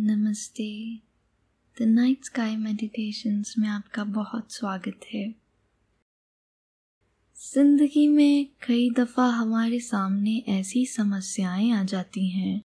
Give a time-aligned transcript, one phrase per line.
[0.00, 0.96] नमस्ते।
[1.80, 5.34] The night sky meditations में आपका बहुत स्वागत है।
[7.54, 12.62] ज़िंदगी में कई दफ़ा हमारे सामने ऐसी समस्याएँ आ जाती हैं,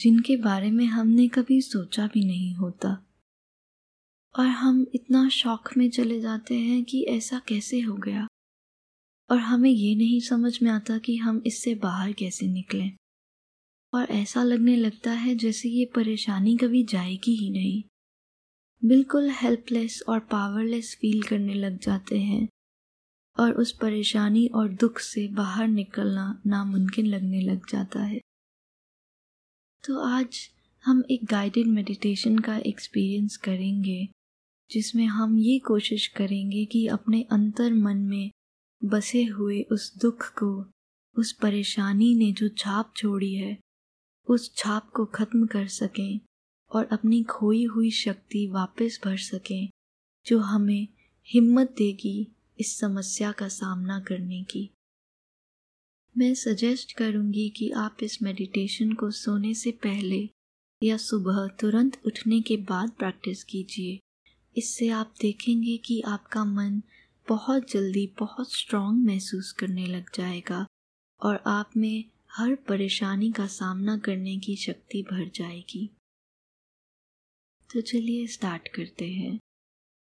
[0.00, 3.06] जिनके बारे में हमने कभी सोचा भी नहीं होता।
[4.38, 8.26] और हम इतना शौक में चले जाते हैं कि ऐसा कैसे हो गया?
[9.30, 12.96] और हमें ये नहीं समझ में आता कि हम इससे बाहर कैसे निकलें।
[13.94, 17.82] और ऐसा लगने लगता है जैसे ये परेशानी कभी जाएगी ही नहीं।
[18.88, 22.48] बिल्कुल हेल्पलेस और पावरलेस फील करने लग जाते हैं
[23.38, 28.20] और उस परेशानी और दुख से बाहर निकलना नामुमकिन लगने लग जाता है।
[29.84, 30.50] तो आज
[30.84, 34.08] हम एक गाइडेड मेडिटेशन का एक्सपीरियंस करेंगे,
[34.70, 38.30] जिसमें हम ये कोशिश करेंगे कि अपने अंतर मन में
[38.84, 40.66] बसे हुए उस दुख को,
[41.16, 43.58] उस परेशानी ने जो छाप छोड़ी है
[44.28, 46.20] उस छाप को खत्म कर सकें
[46.70, 49.68] और अपनी खोई हुई शक्ति वापस भर सकें,
[50.26, 50.88] जो हमें
[51.28, 52.28] हिम्मत देगी
[52.60, 54.70] इस समस्या का सामना करने की।
[56.18, 60.28] मैं सजेस्ट करूँगी कि आप इस मेडिटेशन को सोने से पहले
[60.82, 63.98] या सुबह तुरंत उठने के बाद प्रैक्टिस कीजिए।
[64.56, 66.82] इससे आप देखेंगे कि आपका मन
[67.28, 70.66] बहुत जल्दी बहुत स्ट्रांग महसूस करने लग जाएगा
[71.22, 75.90] और आप में हर परेशानी का सामना करने की शक्ति भर जाएगी।
[77.70, 79.38] तो चलिए स्टार्ट करते हैं।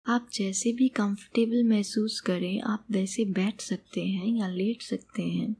[0.05, 5.55] आप जैसे भी कंफर्टेबल महसूस करें, आप वैसे बैठ सकते हैं या लेट सकते हैं।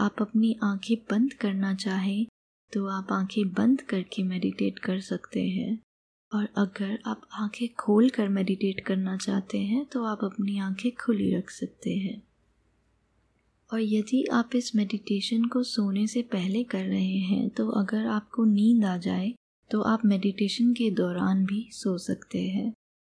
[0.00, 2.26] आप अपनी आँखें बंद करना चाहें
[2.72, 5.78] तो आप आँखें बंद करके मेडिटेट कर सकते हैं।
[6.32, 11.34] और अगर आप आँखें खोल कर मेडिटेट करना चाहते हैं तो आप अपनी आँखें खुली
[11.36, 12.29] रख सकते हैं।
[13.72, 18.44] और यदि आप इस मेडिटेशन को सोने से पहले कर रहे हैं तो अगर आपको
[18.44, 19.32] नींद आ जाए
[19.70, 22.72] तो आप मेडिटेशन के दौरान भी सो सकते हैं।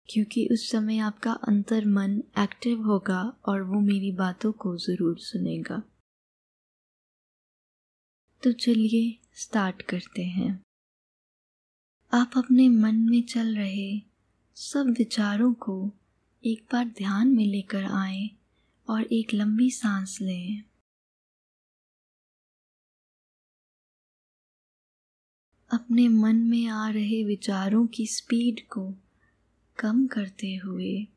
[0.09, 5.81] क्योंकि उस समय आपका अंतर मन एक्टिव होगा और वो मेरी बातों को ज़रूर सुनेगा।
[8.43, 10.51] तो चलिए स्टार्ट करते हैं।
[12.13, 14.01] आप अपने मन में चल रहे
[14.57, 15.91] सब विचारों को
[16.43, 18.29] एक बार ध्यान में लेकर आए।
[18.91, 20.63] और एक लंबी सांस लें।
[25.71, 28.93] अपने मन में आ रहे विचारों की स्पीड को
[29.79, 31.07] कम करते हुए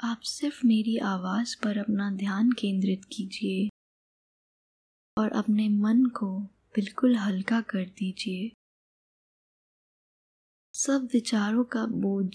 [0.00, 3.68] आप सिर्फ़ मेरी आवाज़ पर अपना ध्यान केंद्रित कीजिए
[5.18, 6.40] और अपने मन को
[6.76, 8.50] बिल्कुल हल्का कर दीजिए।
[10.74, 12.34] सब विचारों का बोझ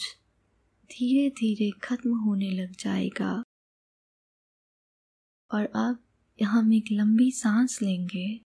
[0.90, 3.44] धीरे धीरे खत्म होने लग जाएगा।
[5.52, 6.04] और अब
[6.44, 8.42] हम एक लंबी सांस लेंगे।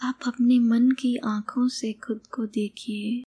[0.00, 3.22] आप अपने मन की आँखों से खुद को देखिए।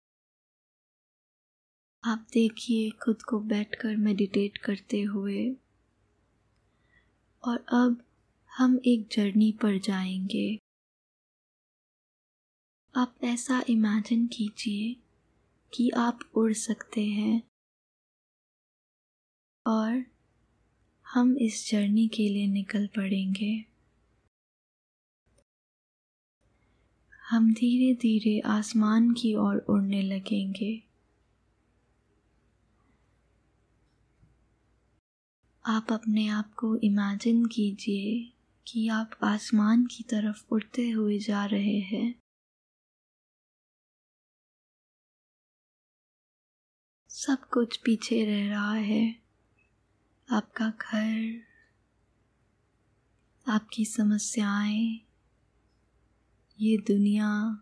[2.04, 5.56] आप देखिए खुद को बैठकर मेडिटेट करते हुए।
[7.44, 8.04] और अब
[8.58, 10.58] हम एक जर्नी पर जाएँगे।
[12.96, 15.07] आप ऐसा इमेजिन कीजिए
[15.74, 17.42] कि आप उड़ सकते हैं।
[19.66, 20.04] और
[21.14, 23.64] हम इस जर्नी के लिए निकल पड़ेंगे।
[27.30, 30.82] हम धीरे धीरे आसमान की ओर उड़ने लगेंगे।
[35.66, 38.32] आप अपने आप को इमेजिन कीजिए
[38.66, 42.17] कि आप आसमान की तरफ़ उड़ते हुए जा रहे हैं।
[47.18, 49.16] सब कुछ पीछे रह रहा है।
[50.28, 51.42] आपका घर,
[53.48, 55.00] आपकी समस्याएँ,
[56.60, 57.58] ये दुनिया,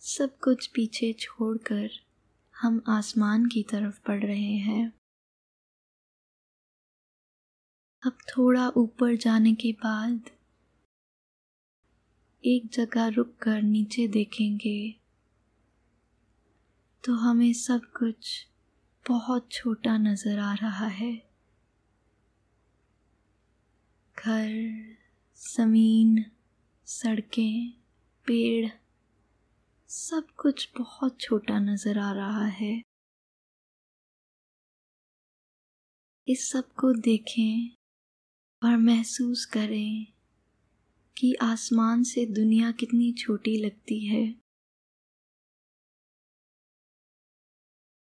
[0.00, 1.90] सब कुछ पीछे छोड़कर
[2.56, 4.92] हम आसमान की तरफ़ बढ़ रहे हैं।
[8.06, 10.30] अब थोड़ा ऊपर जाने के बाद
[12.44, 15.05] एक जगह रुक कर नीचे देखेंगे।
[17.06, 18.46] तो हमें सब कुछ
[19.08, 21.12] बहुत छोटा नज़र आ रहा है।
[24.18, 24.48] घर,
[25.56, 26.24] ज़मीन,
[26.86, 27.70] सड़कें,
[28.26, 28.70] पेड़,
[29.88, 32.82] सब कुछ बहुत छोटा नज़र आ रहा है।
[36.28, 37.70] इस सबको देखें
[38.62, 40.06] और महसूस करें
[41.16, 44.45] कि आसमान से दुनिया कितनी छोटी लगती है।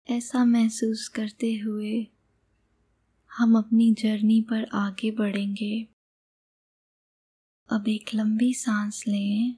[0.10, 2.08] ऐसा महसूस करते हुए
[3.38, 5.88] हम अपनी जर्नी पर आगे बढ़ेंगे।
[7.70, 9.56] अब एक लंबी सांस लें।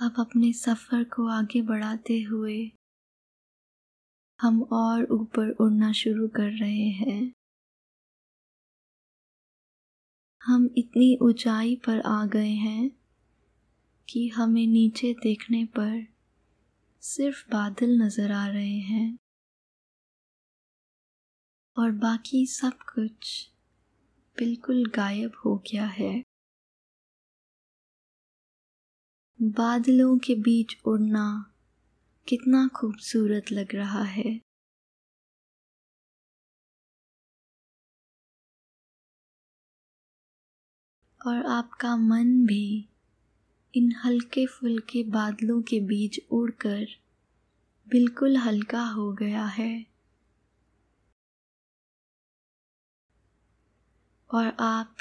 [0.00, 2.72] अब अपने सफ़र को आगे बढ़ाते हुए
[4.40, 7.35] हम और ऊपर उड़ना शुरू कर रहे हैं।
[10.46, 12.90] हम इतनी ऊंचाई पर आ गए हैं
[14.08, 16.06] कि हमें नीचे देखने पर
[17.02, 19.18] सिर्फ़ बादल नज़र आ रहे हैं।
[21.78, 23.50] और बाकी सब कुछ
[24.38, 26.22] बिल्कुल गायब हो गया है।
[29.42, 31.54] बादलों के बीच उड़ना
[32.28, 34.45] कितना खूबसूरत लग रहा है।
[41.26, 42.88] और आपका मन भी
[43.74, 46.86] इन हल्के फुल्के बादलों के बीच उड़कर
[47.88, 49.86] बिल्कुल हल्का हो गया है।
[54.30, 54.96] और आप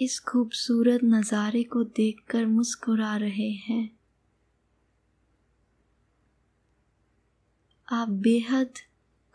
[0.00, 3.90] इस खूबसूरत नज़ारे को देखकर मुस्कुरा रहे हैं।
[7.92, 8.72] आप बेहद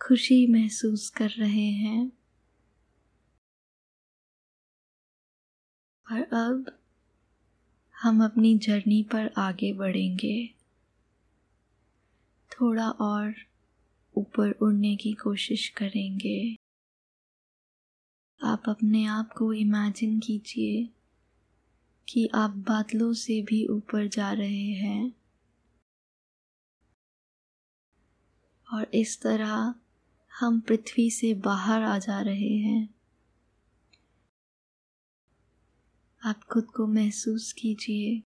[0.02, 2.15] खुशी महसूस कर रहे हैं।
[6.12, 6.80] और अब
[8.02, 10.56] हम अपनी जर्नी पर आगे बढ़ेंगे।
[12.52, 13.36] थोड़ा और
[14.18, 16.56] ऊपर उड़ने की कोशिश करेंगे।
[18.44, 20.90] आप अपने आप को इमेजिन कीजिए
[22.10, 25.13] कि आप बादलों से भी ऊपर जा रहे हैं।
[28.74, 29.75] और इस तरह
[30.40, 32.94] हम पृथ्वी से बाहर आ जा रहे हैं।
[36.25, 38.24] आप खुद को महसूस कीजिए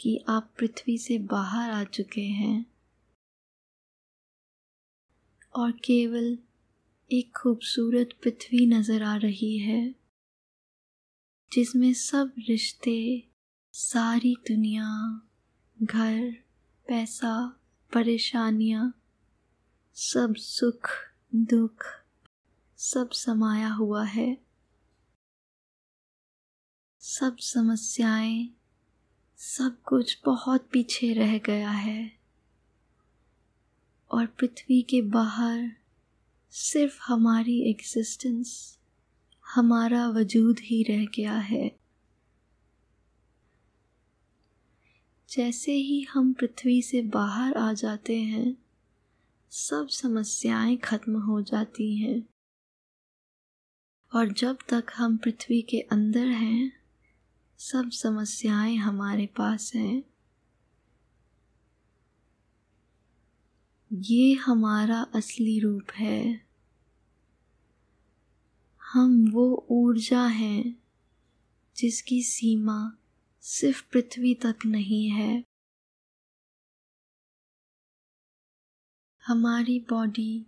[0.00, 2.66] कि आप पृथ्वी से बाहर आ चुके हैं।
[5.56, 6.38] और केवल
[7.12, 9.94] एक खूबसूरत पृथ्वी नज़र आ रही है,
[11.52, 13.28] जिसमें सब रिश्ते,
[13.72, 15.20] सारी दुनिया,
[15.82, 16.32] घर,
[16.88, 17.60] पैसा,
[17.94, 19.00] परेशानियाँ,
[19.94, 20.88] सब सुख,
[21.34, 21.84] दुख,
[22.76, 24.45] सब समाया हुआ है।
[27.08, 28.48] सब समस्याएँ,
[29.36, 32.12] सब कुछ बहुत पीछे रह गया है।
[34.10, 35.76] और पृथ्वी के बाहर
[36.50, 38.78] सिर्फ़ हमारी एग्जिस्टेंस
[39.54, 41.78] हमारा वजूद ही रह गया है।
[45.30, 48.56] जैसे ही हम पृथ्वी से बाहर आ जाते हैं,
[49.50, 52.28] सब समस्याएँ खत्म हो जाती हैं।
[54.14, 56.85] और जब तक हम पृथ्वी के अंदर हैं
[57.58, 60.02] सब समस्याएँ हमारे पास हैं।
[63.92, 66.46] ये हमारा असली रूप है।
[68.92, 70.82] हम वो ऊर्जा हैं
[71.76, 72.92] जिसकी सीमा
[73.40, 75.44] सिर्फ़ पृथ्वी तक नहीं है।
[79.26, 80.46] हमारी बॉडी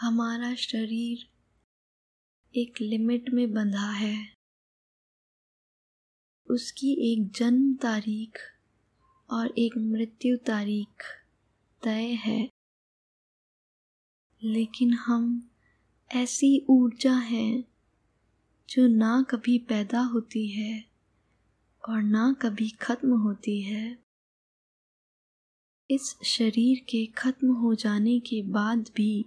[0.00, 1.28] हमारा शरीर
[2.56, 4.41] एक लिमिट में बंधा है।
[6.52, 8.38] उसकी एक जन्म तारीख
[9.30, 11.04] और एक मृत्यु तारीख
[11.82, 12.48] तय है।
[14.42, 15.50] लेकिन हम
[16.12, 17.64] ऐसी ऊर्जा हैं
[18.68, 20.84] जो ना कभी पैदा होती है
[21.88, 23.98] और ना कभी खत्म होती है।
[25.90, 29.26] इस शरीर के खत्म हो जाने के बाद भी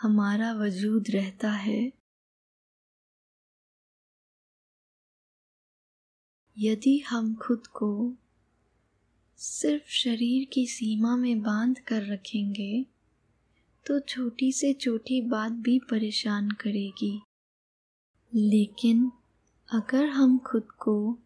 [0.00, 2.01] हमारा वजूद रहता है।
[6.58, 8.14] यदि हम खुद को
[9.36, 12.86] सिर्फ़ शरीर की सीमा में बाँध कर रखेंगे
[13.86, 17.22] तो छोटी से छोटी बात भी परेशान करेगी।
[18.34, 19.10] लेकिन
[19.68, 21.18] अगर हम खुद को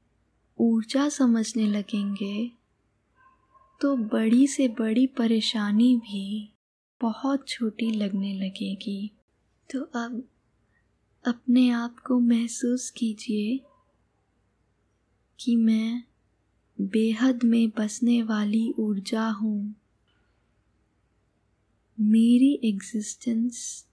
[0.59, 2.51] ऊर्जा समझने लगेंगे
[3.81, 6.53] तो बड़ी से बड़ी परेशानी भी
[7.01, 9.11] बहुत छोटी लगने लगेगी।
[9.71, 10.29] तो अब
[11.25, 13.61] अपने आप को महसूस कीजिए
[15.41, 16.05] कि मैं
[16.81, 19.75] बेहद में बसने वाली ऊर्जा हूँ।
[22.01, 23.87] मेरी एग्जिस्टेंस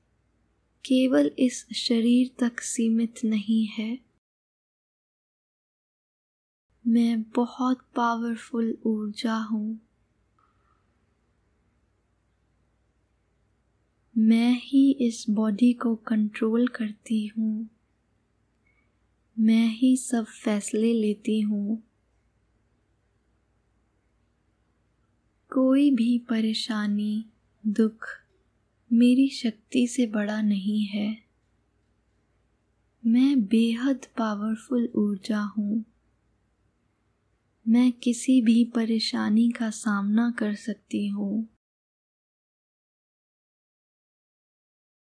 [0.85, 4.00] केवल इस शरीर तक सीमित नहीं है।
[6.88, 9.79] मैं बहुत पावरफुल ऊर्जा हूँ।
[14.17, 17.69] मैं ही इस बॉडी को कंट्रोल करती हूँ।
[19.40, 21.84] मैं ही सब फैसले लेती हूँ।
[25.52, 27.25] कोई भी परेशानी,
[27.68, 28.08] दुख
[28.94, 31.18] मेरी शक्ति से बड़ा नहीं है।
[33.06, 35.86] मैं बेहद पावरफुल ऊर्जा हूँ।
[37.68, 41.48] मैं किसी भी परेशानी का सामना कर सकती हूँ।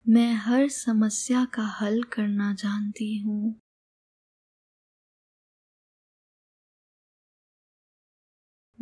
[0.08, 3.61] मैं हर समस्या का हल करना जानती हूँ।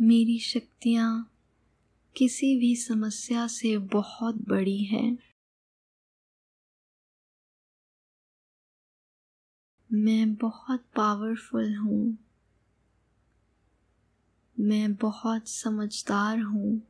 [0.02, 1.30] मेरी शक्तियाँ
[2.16, 5.18] किसी भी समस्या से बहुत बड़ी हैं।
[9.92, 12.18] मैं बहुत पावरफुल हूँ।
[14.60, 16.82] मैं बहुत समझदार हूँ।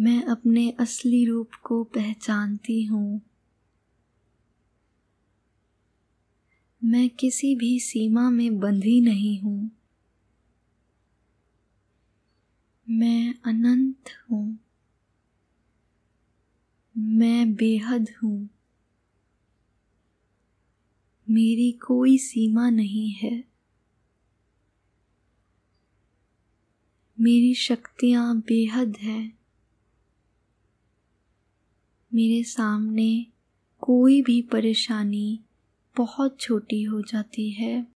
[0.00, 3.29] मैं अपने असली रूप को पहचानती हूँ।
[6.84, 9.70] मैं किसी भी सीमा में बंधी नहीं हूँ।
[12.90, 14.58] मैं अनंत हूँ।
[16.98, 18.48] मैं बेहद हूँ।
[21.30, 23.44] मेरी कोई सीमा नहीं है।
[27.20, 29.38] मेरी शक्तियाँ बेहद हैं।
[32.14, 33.26] मेरे सामने
[33.80, 35.40] कोई भी परेशानी
[35.96, 37.86] बहुत छोटी हो जाती है।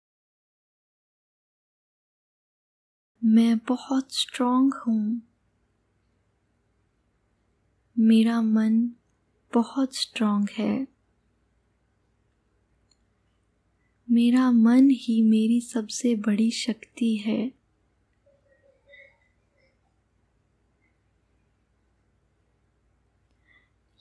[3.23, 5.21] मैं बहुत स्ट्रांग हूँ।
[7.99, 8.87] मेरा मन
[9.53, 10.87] बहुत स्ट्रांग है।
[14.11, 17.51] मेरा मन ही मेरी सबसे बड़ी शक्ति है।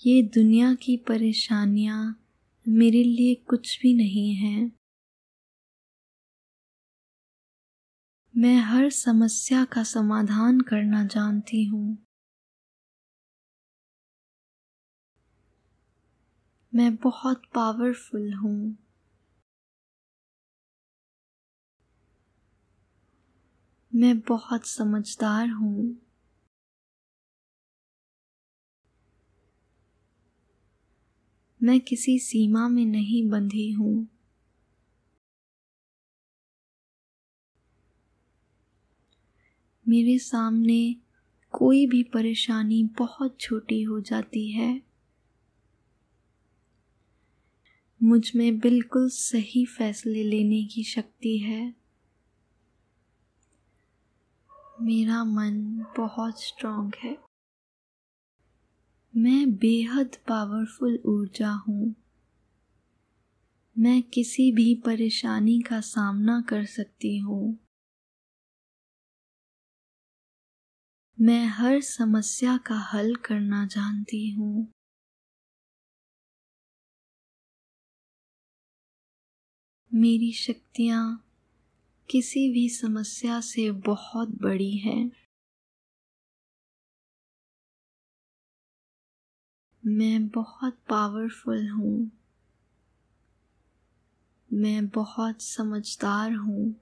[0.07, 2.24] ये दुनिया की परेशानियाँ
[2.69, 4.71] मेरे लिए कुछ भी नहीं है।
[8.37, 12.07] मैं हर समस्या का समाधान करना जानती हूँ।
[16.75, 18.77] मैं बहुत पावरफुल हूँ।
[23.95, 26.04] मैं बहुत समझदार हूँ।
[31.65, 34.09] मैं किसी सीमा में नहीं बंधी हूँ।
[39.89, 40.97] मेरे सामने
[41.53, 44.83] कोई भी परेशानी बहुत छोटी हो जाती है।
[48.03, 51.75] मुझमें बिल्कुल सही फैसले लेने की शक्ति है।
[54.81, 57.24] मेरा मन बहुत स्ट्रांग है।
[59.17, 61.95] मैं बेहद पावरफुल ऊर्जा हूँ।
[63.79, 67.59] मैं किसी भी परेशानी का सामना कर सकती हूँ।
[71.21, 74.73] मैं हर समस्या का हल करना जानती हूँ।
[79.95, 81.25] मेरी शक्तियाँ
[82.11, 85.13] किसी भी समस्या से बहुत बड़ी हैं।
[89.87, 92.11] मैं बहुत पावरफुल हूँ।
[94.53, 96.75] मैं बहुत समझदार हूँ।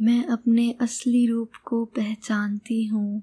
[0.00, 3.22] मैं अपने असली रूप को पहचानती हूँ।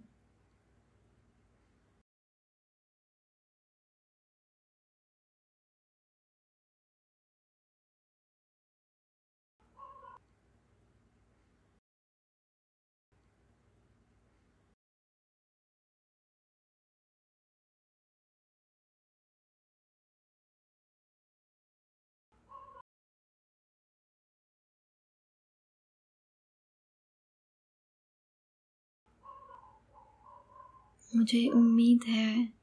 [31.14, 32.54] मुझे उम्मीद है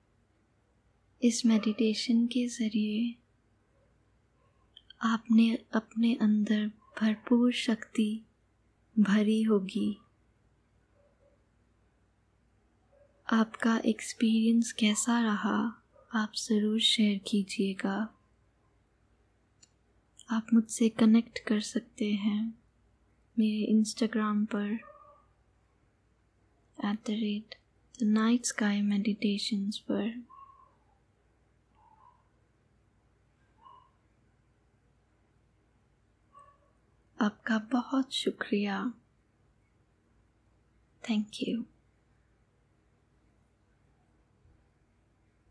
[1.22, 3.14] इस मेडिटेशन के ज़रिए
[5.04, 6.66] आपने अपने अंदर
[7.00, 8.08] भरपूर शक्ति
[8.96, 9.98] भरी होगी।
[13.28, 15.58] आपका एक्सपीरियंस कैसा रहा,
[16.14, 17.96] आप ज़रूर शेयर कीजिएगा।
[20.30, 22.42] आप मुझसे कनेक्ट कर सकते हैं
[23.36, 24.72] मेरे इंस्टाग्राम पर
[26.78, 27.54] at the rate
[27.99, 30.13] the night sky meditations पर
[37.17, 38.81] आपका बहुत शुक्रिया
[41.03, 41.63] थैंक यू